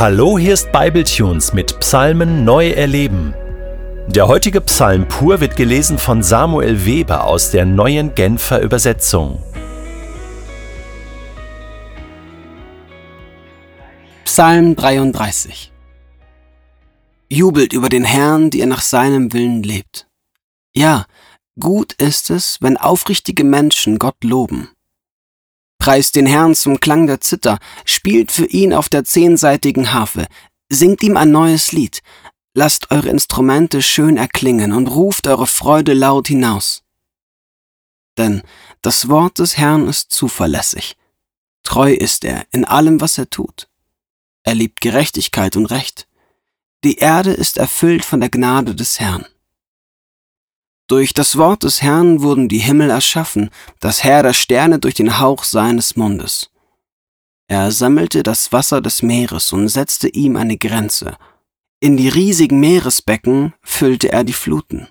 [0.00, 3.34] Hallo, hier ist Bibletunes mit Psalmen neu erleben.
[4.06, 9.42] Der heutige Psalm pur wird gelesen von Samuel Weber aus der neuen Genfer Übersetzung.
[14.24, 15.72] Psalm 33
[17.28, 20.06] Jubelt über den Herrn, die er nach seinem Willen lebt.
[20.76, 21.06] Ja,
[21.58, 24.68] gut ist es, wenn aufrichtige Menschen Gott loben.
[25.78, 30.26] Preist den Herrn zum Klang der Zither, spielt für ihn auf der zehnseitigen Harfe,
[30.68, 32.02] singt ihm ein neues Lied,
[32.54, 36.82] lasst eure Instrumente schön erklingen und ruft eure Freude laut hinaus.
[38.18, 38.42] Denn
[38.82, 40.96] das Wort des Herrn ist zuverlässig,
[41.62, 43.68] treu ist er in allem, was er tut.
[44.42, 46.08] Er liebt Gerechtigkeit und Recht.
[46.84, 49.26] Die Erde ist erfüllt von der Gnade des Herrn.
[50.88, 55.18] Durch das Wort des Herrn wurden die Himmel erschaffen, das Herr der Sterne durch den
[55.20, 56.50] Hauch seines Mundes.
[57.46, 61.18] Er sammelte das Wasser des Meeres und setzte ihm eine Grenze.
[61.80, 64.88] In die riesigen Meeresbecken füllte er die Fluten.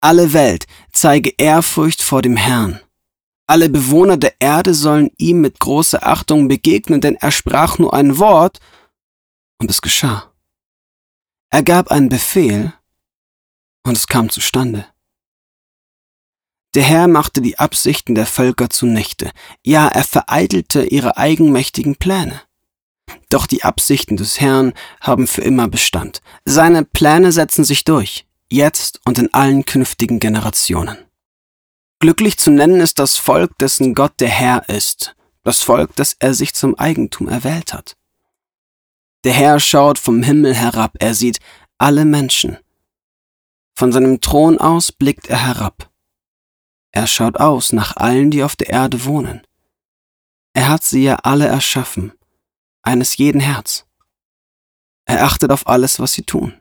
[0.00, 2.80] Alle Welt zeige Ehrfurcht vor dem Herrn.
[3.46, 8.18] Alle Bewohner der Erde sollen ihm mit großer Achtung begegnen, denn er sprach nur ein
[8.18, 8.60] Wort,
[9.58, 10.30] und es geschah.
[11.50, 12.74] Er gab einen Befehl,
[13.84, 14.86] und es kam zustande.
[16.74, 19.30] Der Herr machte die Absichten der Völker zunichte,
[19.62, 22.42] ja, er vereitelte ihre eigenmächtigen Pläne.
[23.30, 26.20] Doch die Absichten des Herrn haben für immer Bestand.
[26.44, 30.98] Seine Pläne setzen sich durch, jetzt und in allen künftigen Generationen.
[32.00, 36.34] Glücklich zu nennen ist das Volk, dessen Gott der Herr ist, das Volk, das er
[36.34, 37.96] sich zum Eigentum erwählt hat.
[39.24, 41.38] Der Herr schaut vom Himmel herab, er sieht
[41.78, 42.58] alle Menschen,
[43.74, 45.90] von seinem Thron aus blickt er herab.
[46.92, 49.42] Er schaut aus nach allen, die auf der Erde wohnen.
[50.54, 52.12] Er hat sie ja alle erschaffen,
[52.82, 53.84] eines jeden Herz.
[55.06, 56.54] Er achtet auf alles, was sie tun.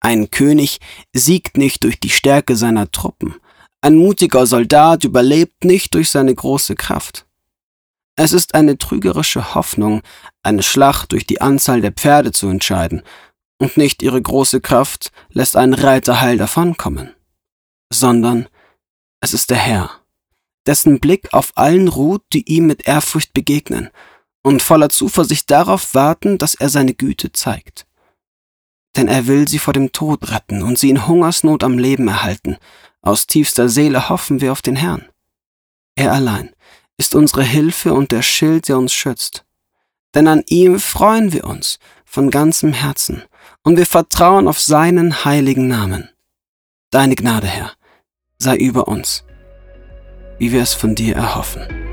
[0.00, 0.80] Ein König
[1.12, 3.36] siegt nicht durch die Stärke seiner Truppen,
[3.82, 7.26] ein mutiger Soldat überlebt nicht durch seine große Kraft.
[8.16, 10.00] Es ist eine trügerische Hoffnung,
[10.42, 13.02] eine Schlacht durch die Anzahl der Pferde zu entscheiden
[13.58, 17.14] und nicht ihre große Kraft lässt einen Reiter heil davonkommen,
[17.92, 18.48] sondern
[19.20, 19.90] es ist der Herr,
[20.66, 23.90] dessen Blick auf allen ruht, die ihm mit Ehrfurcht begegnen
[24.42, 27.86] und voller Zuversicht darauf warten, dass er seine Güte zeigt.
[28.96, 32.58] Denn er will sie vor dem Tod retten und sie in Hungersnot am Leben erhalten.
[33.02, 35.08] Aus tiefster Seele hoffen wir auf den Herrn.
[35.96, 36.54] Er allein
[36.96, 39.44] ist unsere Hilfe und der Schild, der uns schützt.
[40.14, 43.22] Denn an ihm freuen wir uns von ganzem Herzen
[43.62, 46.08] und wir vertrauen auf seinen heiligen Namen.
[46.90, 47.72] Deine Gnade, Herr,
[48.38, 49.24] sei über uns,
[50.38, 51.83] wie wir es von dir erhoffen.